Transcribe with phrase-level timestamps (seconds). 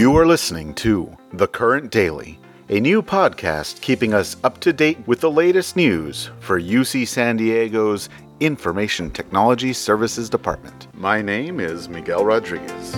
[0.00, 2.38] You are listening to The Current Daily,
[2.70, 7.36] a new podcast keeping us up to date with the latest news for UC San
[7.36, 8.08] Diego's
[8.40, 10.86] Information Technology Services Department.
[10.94, 12.92] My name is Miguel Rodriguez.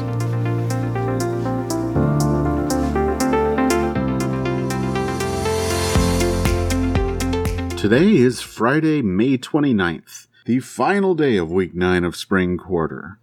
[7.77, 13.19] Today is Friday, May 29th, the final day of week 9 of spring quarter.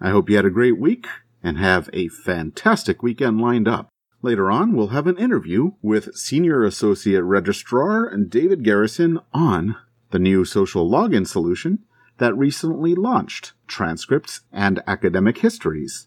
[0.00, 1.06] I hope you had a great week
[1.42, 3.88] and have a fantastic weekend lined up.
[4.22, 9.76] Later on, we'll have an interview with Senior Associate Registrar David Garrison on
[10.10, 11.78] the new social login solution
[12.18, 16.06] that recently launched transcripts and academic histories.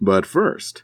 [0.00, 0.82] But first,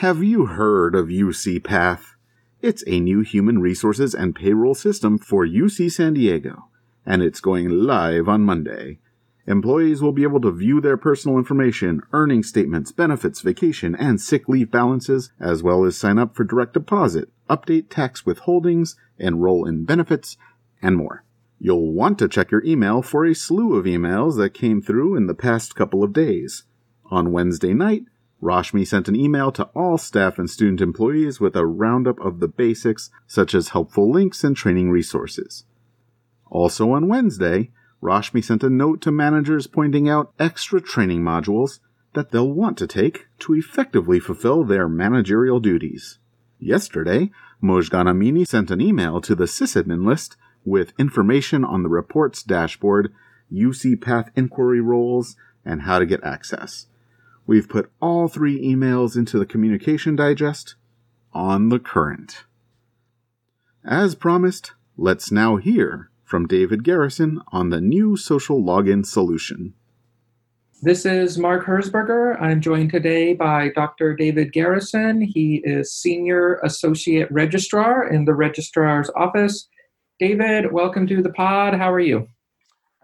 [0.00, 2.14] have you heard of UCPath?
[2.62, 6.68] It's a new human resources and payroll system for UC San Diego,
[7.04, 8.98] and it's going live on Monday.
[9.46, 14.48] Employees will be able to view their personal information, earning statements, benefits, vacation, and sick
[14.48, 19.84] leave balances, as well as sign up for direct deposit, update tax withholdings, enroll in
[19.84, 20.36] benefits,
[20.82, 21.24] and more.
[21.60, 25.26] You'll want to check your email for a slew of emails that came through in
[25.26, 26.64] the past couple of days.
[27.10, 28.02] On Wednesday night,
[28.42, 32.48] Rashmi sent an email to all staff and student employees with a roundup of the
[32.48, 35.64] basics, such as helpful links and training resources.
[36.46, 37.70] Also on Wednesday,
[38.02, 41.80] Rashmi sent a note to managers pointing out extra training modules
[42.14, 46.18] that they'll want to take to effectively fulfill their managerial duties.
[46.58, 47.30] Yesterday,
[47.62, 53.12] Mojgan Amini sent an email to the sysadmin list with information on the reports dashboard,
[53.52, 56.86] UC Path inquiry roles, and how to get access.
[57.46, 60.74] We've put all three emails into the communication digest
[61.32, 62.44] on the current.
[63.84, 69.72] As promised, let's now hear from David Garrison on the new social login solution.
[70.82, 72.40] This is Mark Herzberger.
[72.42, 74.14] I'm joined today by Dr.
[74.14, 75.20] David Garrison.
[75.20, 79.68] He is Senior Associate Registrar in the Registrar's Office.
[80.18, 81.74] David, welcome to the pod.
[81.74, 82.28] How are you?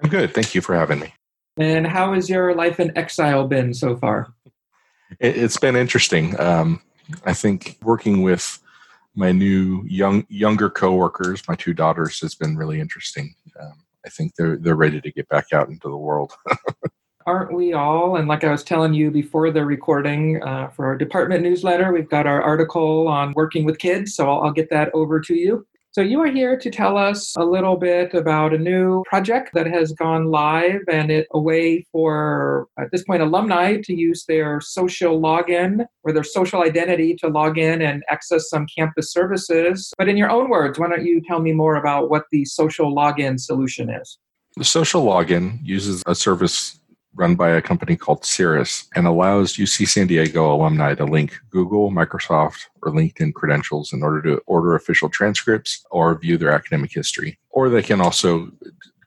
[0.02, 0.34] I'm good.
[0.34, 1.14] Thank you for having me.
[1.56, 4.34] And how has your life in exile been so far?
[5.20, 6.38] It, has been interesting.
[6.40, 6.82] Um,
[7.24, 8.58] I think working with
[9.14, 13.34] my new young younger coworkers, my two daughters, has been really interesting.
[13.60, 16.32] Um, I think they're they're ready to get back out into the world.
[17.26, 18.16] Aren't we all?
[18.16, 22.10] And like I was telling you before the recording uh, for our department newsletter, we've
[22.10, 25.64] got our article on working with kids, so I'll, I'll get that over to you.
[25.94, 29.66] So, you are here to tell us a little bit about a new project that
[29.66, 34.58] has gone live and it a way for, at this point, alumni to use their
[34.62, 39.92] social login or their social identity to log in and access some campus services.
[39.98, 42.90] But in your own words, why don't you tell me more about what the social
[42.96, 44.16] login solution is?
[44.56, 46.78] The social login uses a service
[47.14, 51.90] run by a company called Cirrus and allows UC San Diego alumni to link Google,
[51.90, 57.38] Microsoft, or LinkedIn credentials in order to order official transcripts or view their academic history.
[57.50, 58.50] Or they can also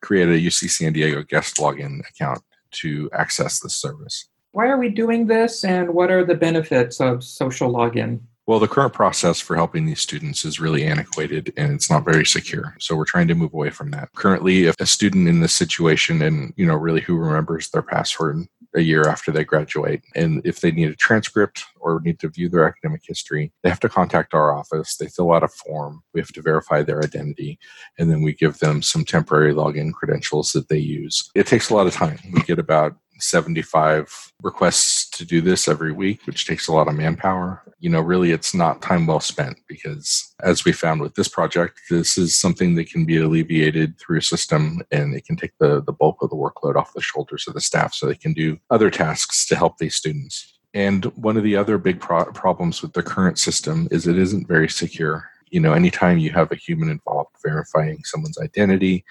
[0.01, 4.27] create a UC San Diego guest login account to access this service.
[4.51, 8.21] Why are we doing this and what are the benefits of social login?
[8.47, 12.25] Well, the current process for helping these students is really antiquated and it's not very
[12.25, 12.75] secure.
[12.79, 14.09] So we're trying to move away from that.
[14.15, 18.45] Currently, if a student in this situation and, you know, really who remembers their password
[18.75, 20.03] a year after they graduate.
[20.15, 23.79] And if they need a transcript or need to view their academic history, they have
[23.79, 24.97] to contact our office.
[24.97, 26.03] They fill out a form.
[26.13, 27.57] We have to verify their identity.
[27.97, 31.31] And then we give them some temporary login credentials that they use.
[31.35, 32.19] It takes a lot of time.
[32.33, 36.95] We get about 75 requests to do this every week, which takes a lot of
[36.95, 37.61] manpower.
[37.79, 41.79] You know, really, it's not time well spent because, as we found with this project,
[41.89, 45.81] this is something that can be alleviated through a system and it can take the,
[45.81, 48.57] the bulk of the workload off the shoulders of the staff so they can do
[48.69, 50.55] other tasks to help these students.
[50.73, 54.47] And one of the other big pro- problems with the current system is it isn't
[54.47, 55.29] very secure.
[55.49, 59.05] You know, anytime you have a human involved verifying someone's identity,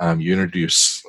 [0.00, 1.02] um, you introduce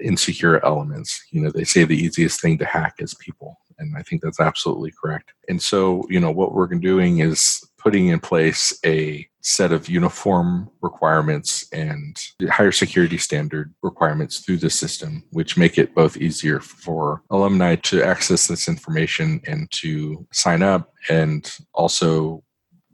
[0.00, 1.22] insecure elements.
[1.30, 3.58] You know, they say the easiest thing to hack is people.
[3.78, 5.32] And I think that's absolutely correct.
[5.48, 10.68] And so, you know, what we're doing is putting in place a set of uniform
[10.82, 12.16] requirements and
[12.50, 18.02] higher security standard requirements through the system, which make it both easier for alumni to
[18.02, 22.42] access this information and to sign up and also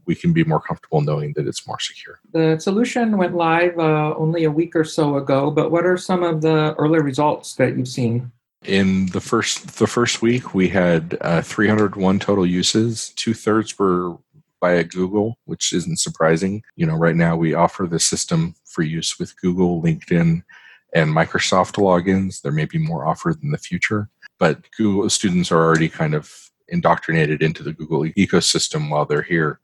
[0.07, 2.21] we can be more comfortable knowing that it's more secure.
[2.33, 6.23] The solution went live uh, only a week or so ago, but what are some
[6.23, 8.31] of the early results that you've seen?
[8.65, 13.11] In the first the first week, we had uh, 301 total uses.
[13.11, 14.17] Two thirds were
[14.65, 16.63] via Google, which isn't surprising.
[16.75, 20.43] You know, right now we offer the system for use with Google, LinkedIn,
[20.95, 22.41] and Microsoft logins.
[22.41, 24.09] There may be more offered in the future,
[24.39, 29.61] but Google students are already kind of indoctrinated into the Google ecosystem while they're here.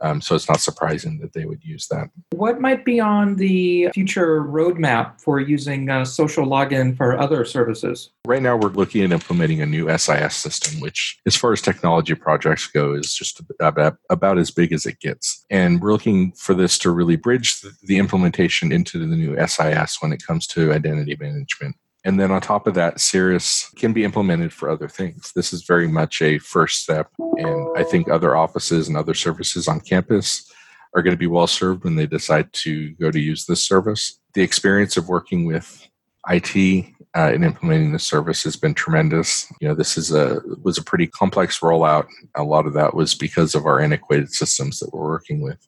[0.00, 2.08] Um, so it's not surprising that they would use that.
[2.30, 8.10] What might be on the future roadmap for using uh, social login for other services?
[8.26, 12.14] Right now, we're looking at implementing a new SIS system, which, as far as technology
[12.14, 15.44] projects go, is just about, about as big as it gets.
[15.50, 19.98] And we're looking for this to really bridge the, the implementation into the new SIS
[20.00, 21.76] when it comes to identity management.
[22.04, 25.32] And then on top of that, Cirrus can be implemented for other things.
[25.34, 27.10] This is very much a first step.
[27.18, 30.50] And I think other offices and other services on campus
[30.94, 34.18] are going to be well served when they decide to go to use this service.
[34.34, 35.86] The experience of working with
[36.28, 36.86] IT
[37.16, 39.50] uh, in implementing the service has been tremendous.
[39.60, 42.06] You know, this is a was a pretty complex rollout.
[42.36, 45.66] A lot of that was because of our antiquated systems that we're working with,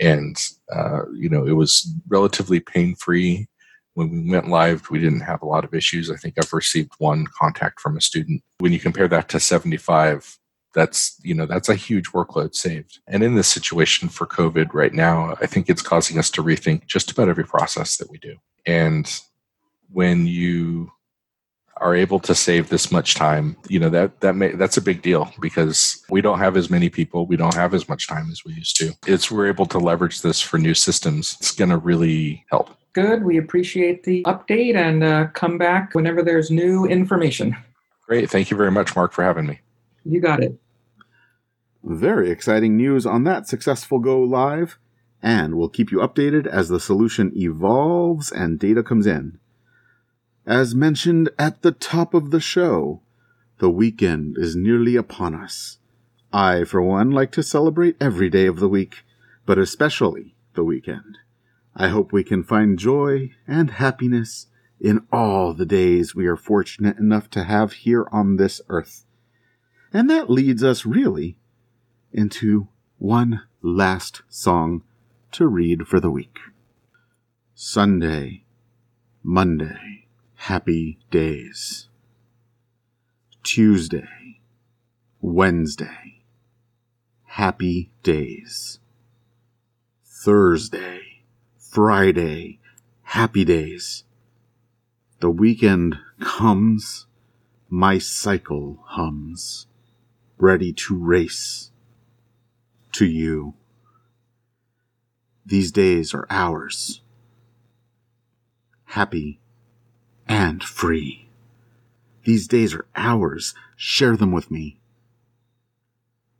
[0.00, 0.36] and
[0.74, 3.48] uh, you know, it was relatively pain free
[3.98, 6.08] when we went live, we didn't have a lot of issues.
[6.08, 8.44] I think I've received one contact from a student.
[8.58, 10.38] When you compare that to 75,
[10.72, 13.00] that's you know that's a huge workload saved.
[13.08, 16.86] And in this situation for covid right now i think it's causing us to rethink
[16.86, 18.36] just about every process that we do.
[18.66, 19.04] And
[19.90, 20.92] when you
[21.78, 25.00] are able to save this much time you know that that may that's a big
[25.00, 27.26] deal because we don't have as many people.
[27.26, 28.92] We don't have as much time as we used to.
[29.06, 31.36] It's we're able to leverage this for new systems.
[31.40, 33.22] It's going to really help good.
[33.22, 37.56] We appreciate the update and uh, come back whenever there's new information.
[38.06, 38.30] Great.
[38.30, 39.60] Thank you very much, Mark, for having me.
[40.04, 40.58] You got it.
[41.84, 44.78] Very exciting news on that successful go live,
[45.22, 49.38] and we'll keep you updated as the solution evolves and data comes in.
[50.44, 53.02] As mentioned at the top of the show,
[53.58, 55.78] the weekend is nearly upon us.
[56.32, 59.04] I, for one, like to celebrate every day of the week,
[59.46, 61.18] but especially the weekend.
[61.80, 64.48] I hope we can find joy and happiness
[64.80, 69.06] in all the days we are fortunate enough to have here on this earth.
[69.92, 71.38] And that leads us really
[72.12, 72.66] into
[72.98, 74.82] one last song
[75.30, 76.38] to read for the week.
[77.54, 78.42] Sunday,
[79.22, 81.88] Monday, happy days.
[83.44, 84.40] Tuesday,
[85.20, 86.22] Wednesday,
[87.24, 88.80] happy days.
[90.04, 91.17] Thursday,
[91.70, 92.60] Friday,
[93.02, 94.04] happy days.
[95.20, 97.06] The weekend comes,
[97.68, 99.66] my cycle hums,
[100.38, 101.70] ready to race
[102.92, 103.52] to you.
[105.44, 107.02] These days are ours,
[108.86, 109.38] happy
[110.26, 111.28] and free.
[112.24, 114.80] These days are ours, share them with me.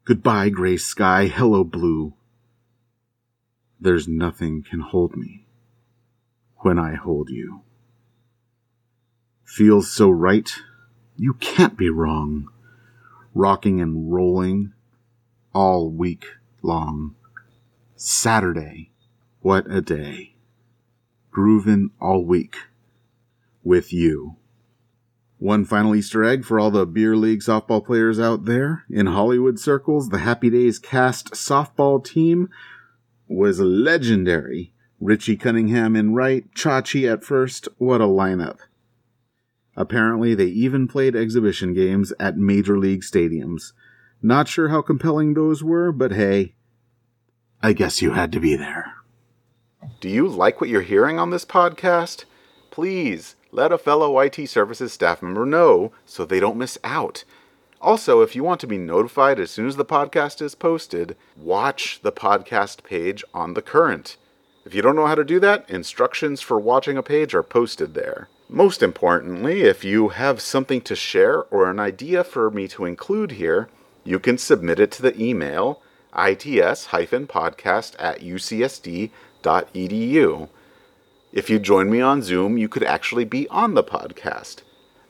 [0.07, 2.15] Goodbye, gray sky, hello, blue.
[3.81, 5.47] There's nothing can hold me
[6.59, 7.63] when I hold you.
[9.45, 10.51] Feels so right,
[11.17, 12.49] you can't be wrong.
[13.35, 14.73] Rocking and rolling
[15.55, 16.27] all week
[16.63, 17.15] long.
[17.95, 18.91] Saturday,
[19.41, 20.35] what a day.
[21.33, 22.57] Groovin' all week
[23.63, 24.37] with you.
[25.39, 28.85] One final Easter egg for all the beer league softball players out there.
[28.91, 32.49] In Hollywood circles, the Happy Days cast softball team
[33.29, 34.73] was legendary.
[35.01, 37.69] Richie Cunningham in right, Chachi at first.
[37.79, 38.59] What a lineup.
[39.77, 43.73] Apparently, they even played exhibition games at major league stadiums.
[44.21, 46.55] Not sure how compelling those were, but hey,
[47.63, 48.95] I guess you had to be there.
[50.01, 52.25] Do you like what you're hearing on this podcast?
[52.71, 57.25] Please let a fellow IT services staff member know so they don't miss out.
[57.81, 62.01] Also, if you want to be notified as soon as the podcast is posted, watch
[62.03, 64.17] the podcast page on The Current.
[64.65, 67.95] If you don't know how to do that, instructions for watching a page are posted
[67.95, 68.29] there.
[68.49, 73.33] Most importantly, if you have something to share or an idea for me to include
[73.33, 73.69] here,
[74.05, 75.81] you can submit it to the email
[76.17, 79.11] its-podcast at ucsd.edu.
[81.31, 84.63] If you join me on Zoom, you could actually be on the podcast.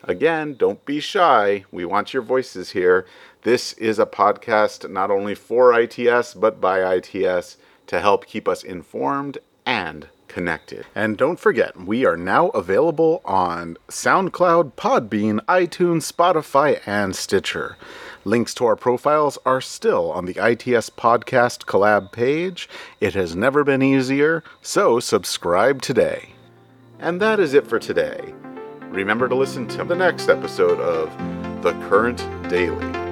[0.03, 1.65] Again, don't be shy.
[1.71, 3.05] We want your voices here.
[3.43, 8.63] This is a podcast not only for ITS, but by ITS to help keep us
[8.63, 10.85] informed and connected.
[10.95, 17.75] And don't forget, we are now available on SoundCloud, Podbean, iTunes, Spotify, and Stitcher.
[18.23, 22.69] Links to our profiles are still on the ITS Podcast collab page.
[23.01, 26.33] It has never been easier, so subscribe today.
[26.99, 28.33] And that is it for today.
[28.89, 31.11] Remember to listen to the next episode of
[31.61, 32.17] The Current
[32.49, 33.08] Daily.